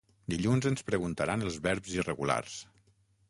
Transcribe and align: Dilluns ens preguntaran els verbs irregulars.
Dilluns 0.33 0.67
ens 0.69 0.85
preguntaran 0.87 1.45
els 1.49 1.59
verbs 1.67 1.93
irregulars. 1.99 2.57